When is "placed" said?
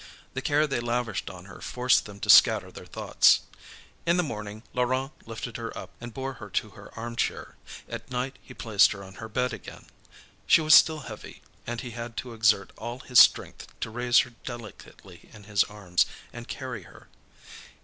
8.55-8.93